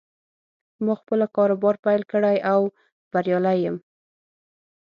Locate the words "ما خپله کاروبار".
0.85-1.75